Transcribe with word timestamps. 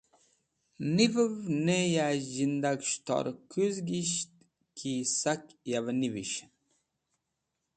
Nivev 0.95 1.33
ne 1.65 1.79
ya 1.95 2.07
zhindag 2.31 2.79
shẽtor/ 2.89 3.25
k̃hẽnakẽ 3.35 3.49
kũzkisht 3.51 4.31
ki 4.77 4.93
sak 5.21 5.43
yavẽ 5.71 5.93
nivishẽn. 5.99 6.49